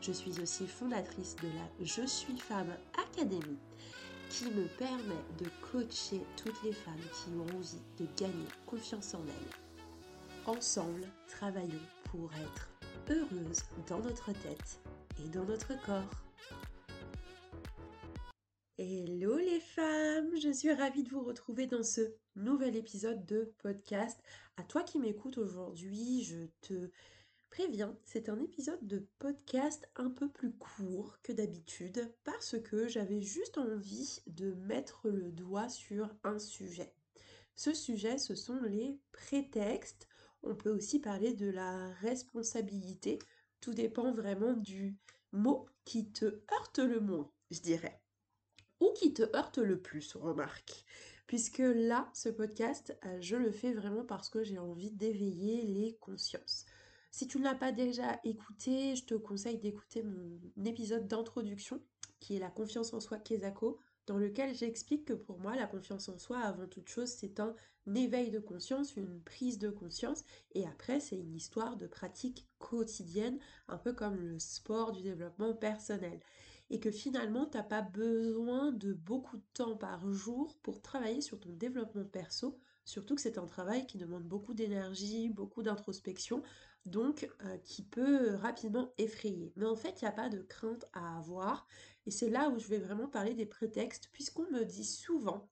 [0.00, 3.58] Je suis aussi fondatrice de la Je suis femme Académie
[4.30, 9.22] qui me permet de coacher toutes les femmes qui ont envie de gagner confiance en
[9.26, 10.46] elles.
[10.46, 12.70] Ensemble, travaillons pour être
[13.10, 14.80] heureuses dans notre tête
[15.22, 16.24] et dans notre corps.
[18.78, 24.18] Hello les femmes, je suis ravie de vous retrouver dans ce nouvel épisode de podcast.
[24.56, 26.90] À toi qui m'écoutes aujourd'hui, je te
[27.50, 33.20] préviens, c'est un épisode de podcast un peu plus court que d'habitude parce que j'avais
[33.20, 36.94] juste envie de mettre le doigt sur un sujet.
[37.56, 40.08] Ce sujet, ce sont les prétextes.
[40.44, 43.18] On peut aussi parler de la responsabilité.
[43.60, 44.96] Tout dépend vraiment du
[45.32, 48.00] mot qui te heurte le moins, je dirais.
[48.78, 50.84] Ou qui te heurte le plus, remarque.
[51.26, 55.96] Puisque là, ce podcast, euh, je le fais vraiment parce que j'ai envie d'éveiller les
[56.00, 56.64] consciences.
[57.10, 61.80] Si tu ne l'as pas déjà écouté, je te conseille d'écouter mon épisode d'introduction
[62.20, 66.08] qui est la confiance en soi Kezako, dans lequel j'explique que pour moi, la confiance
[66.08, 67.54] en soi, avant toute chose, c'est un
[67.94, 73.38] éveil de conscience, une prise de conscience, et après, c'est une histoire de pratique quotidienne,
[73.68, 76.20] un peu comme le sport du développement personnel.
[76.70, 81.20] Et que finalement, tu n'as pas besoin de beaucoup de temps par jour pour travailler
[81.20, 86.42] sur ton développement perso, surtout que c'est un travail qui demande beaucoup d'énergie, beaucoup d'introspection
[86.86, 89.52] donc euh, qui peut rapidement effrayer.
[89.56, 91.66] Mais en fait, il n'y a pas de crainte à avoir,
[92.06, 95.50] et c'est là où je vais vraiment parler des prétextes, puisqu'on me dit souvent,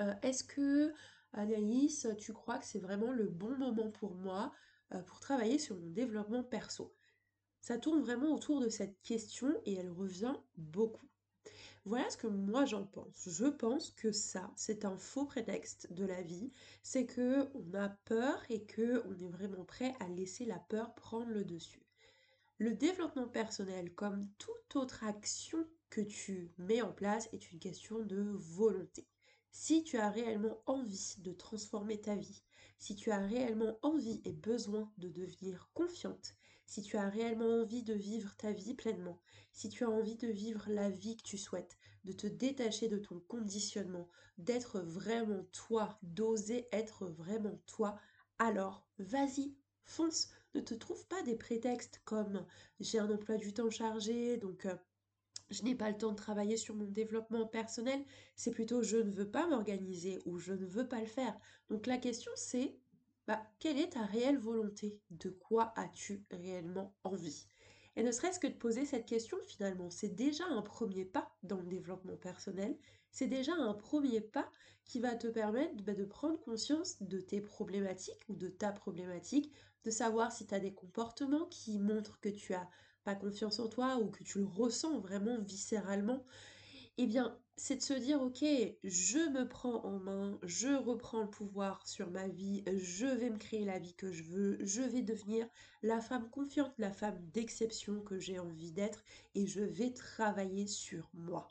[0.00, 0.92] euh, est-ce que
[1.32, 4.52] Anaïs, tu crois que c'est vraiment le bon moment pour moi
[4.94, 6.94] euh, pour travailler sur mon développement perso?
[7.60, 11.06] Ça tourne vraiment autour de cette question et elle revient beaucoup.
[11.86, 13.28] Voilà ce que moi j'en pense.
[13.28, 16.52] Je pense que ça, c'est un faux prétexte de la vie.
[16.82, 20.94] C'est que on a peur et que on est vraiment prêt à laisser la peur
[20.94, 21.82] prendre le dessus.
[22.58, 28.00] Le développement personnel, comme toute autre action que tu mets en place, est une question
[28.00, 29.06] de volonté.
[29.50, 32.42] Si tu as réellement envie de transformer ta vie,
[32.78, 36.34] si tu as réellement envie et besoin de devenir confiante,
[36.70, 39.18] si tu as réellement envie de vivre ta vie pleinement,
[39.50, 42.98] si tu as envie de vivre la vie que tu souhaites, de te détacher de
[42.98, 44.06] ton conditionnement,
[44.38, 47.98] d'être vraiment toi, d'oser être vraiment toi,
[48.38, 50.28] alors vas-y, fonce.
[50.54, 52.46] Ne te trouve pas des prétextes comme
[52.78, 54.76] j'ai un emploi du temps chargé, donc euh,
[55.50, 58.00] je n'ai pas le temps de travailler sur mon développement personnel.
[58.36, 61.36] C'est plutôt je ne veux pas m'organiser ou je ne veux pas le faire.
[61.68, 62.78] Donc la question c'est
[63.26, 65.00] bah, quelle est ta réelle volonté?
[65.10, 67.46] De quoi as-tu réellement envie?
[67.96, 71.58] Et ne serait-ce que de poser cette question finalement, c'est déjà un premier pas dans
[71.58, 72.76] le développement personnel,
[73.10, 74.50] c'est déjà un premier pas
[74.84, 79.52] qui va te permettre bah, de prendre conscience de tes problématiques ou de ta problématique,
[79.84, 82.68] de savoir si tu as des comportements qui montrent que tu as
[83.04, 86.24] pas confiance en toi ou que tu le ressens vraiment viscéralement
[87.02, 88.44] eh bien, c'est de se dire, ok,
[88.84, 93.38] je me prends en main, je reprends le pouvoir sur ma vie, je vais me
[93.38, 95.48] créer la vie que je veux, je vais devenir
[95.82, 99.02] la femme confiante, la femme d'exception que j'ai envie d'être,
[99.34, 101.48] et je vais travailler sur moi.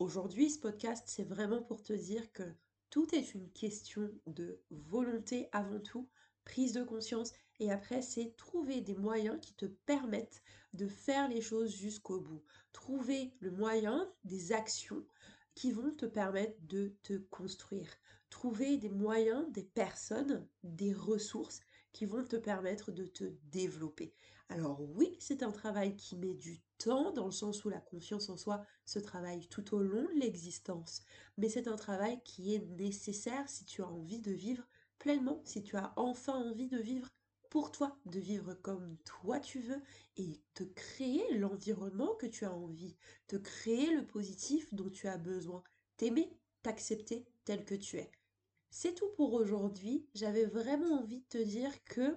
[0.00, 2.42] Aujourd'hui, ce podcast, c'est vraiment pour te dire que
[2.90, 6.08] tout est une question de volonté avant tout,
[6.44, 10.42] prise de conscience, et après, c'est trouver des moyens qui te permettent
[10.72, 12.42] de faire les choses jusqu'au bout.
[12.72, 15.04] Trouver le moyen, des actions
[15.54, 17.88] qui vont te permettre de te construire.
[18.30, 21.60] Trouver des moyens, des personnes, des ressources
[21.92, 24.14] qui vont te permettre de te développer.
[24.48, 28.28] Alors oui, c'est un travail qui met du temps dans le sens où la confiance
[28.28, 31.02] en soi se travaille tout au long de l'existence,
[31.36, 34.66] mais c'est un travail qui est nécessaire si tu as envie de vivre
[34.98, 37.08] pleinement, si tu as enfin envie de vivre
[37.52, 39.82] pour toi, de vivre comme toi tu veux
[40.16, 42.96] et te créer l'environnement que tu as envie,
[43.26, 45.62] te créer le positif dont tu as besoin,
[45.98, 46.32] t'aimer,
[46.62, 48.10] t'accepter tel que tu es.
[48.70, 50.06] C'est tout pour aujourd'hui.
[50.14, 52.16] J'avais vraiment envie de te dire que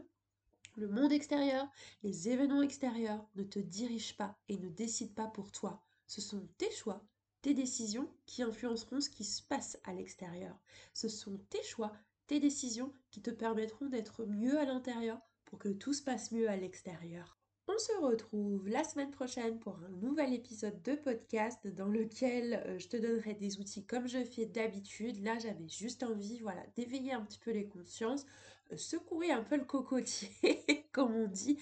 [0.76, 1.68] Le monde extérieur,
[2.04, 5.84] les événements extérieurs ne te dirigent pas et ne décident pas pour toi.
[6.08, 7.06] Ce sont tes choix,
[7.42, 10.58] tes décisions qui influenceront ce qui se passe à l'extérieur.
[10.94, 11.92] Ce sont tes choix,
[12.28, 16.50] tes décisions qui te permettront d'être mieux à l'intérieur pour que tout se passe mieux
[16.50, 17.38] à l'extérieur.
[17.68, 22.78] On se retrouve la semaine prochaine pour un nouvel épisode de podcast dans lequel euh,
[22.78, 25.24] je te donnerai des outils comme je fais d'habitude.
[25.24, 28.26] Là, j'avais juste envie, voilà, d'éveiller un petit peu les consciences,
[28.72, 30.30] euh, secouer un peu le cocotier,
[30.92, 31.58] comme on dit.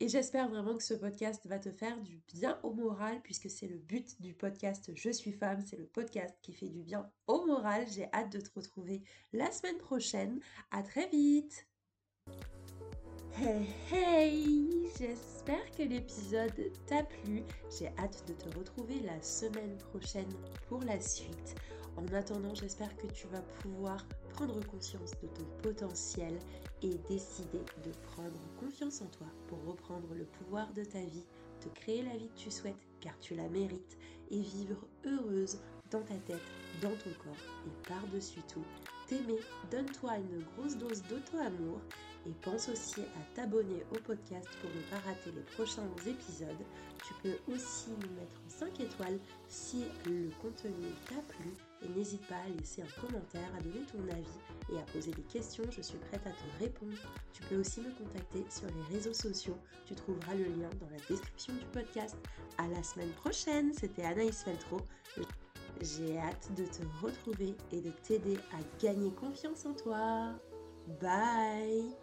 [0.00, 3.68] Et j'espère vraiment que ce podcast va te faire du bien au moral, puisque c'est
[3.68, 7.46] le but du podcast Je suis femme, c'est le podcast qui fait du bien au
[7.46, 7.86] moral.
[7.88, 9.02] J'ai hâte de te retrouver
[9.32, 10.40] la semaine prochaine.
[10.70, 11.68] À très vite
[13.38, 14.41] Hey hey
[15.44, 17.42] J'espère que l'épisode t'a plu.
[17.76, 20.32] J'ai hâte de te retrouver la semaine prochaine
[20.68, 21.56] pour la suite.
[21.96, 26.38] En attendant, j'espère que tu vas pouvoir prendre conscience de ton potentiel
[26.82, 31.26] et décider de prendre confiance en toi pour reprendre le pouvoir de ta vie,
[31.60, 33.98] te créer la vie que tu souhaites car tu la mérites
[34.30, 35.58] et vivre heureuse
[35.90, 38.64] dans ta tête, dans ton corps et par-dessus tout,
[39.08, 39.40] t'aimer,
[39.72, 41.80] donne-toi une grosse dose d'auto-amour
[42.26, 46.64] et pense aussi à t'abonner au podcast pour ne pas rater les prochains épisodes.
[47.04, 51.50] Tu peux aussi nous mettre 5 étoiles si le contenu t'a plu
[51.82, 55.22] et n'hésite pas à laisser un commentaire, à donner ton avis et à poser des
[55.22, 55.64] questions.
[55.70, 56.96] Je suis prête à te répondre.
[57.32, 59.58] Tu peux aussi me contacter sur les réseaux sociaux.
[59.86, 62.16] Tu trouveras le lien dans la description du podcast.
[62.58, 63.72] À la semaine prochaine.
[63.74, 64.78] C'était Anaïs Feltro.
[65.80, 70.34] J'ai hâte de te retrouver et de t'aider à gagner confiance en toi.
[71.00, 71.94] Bye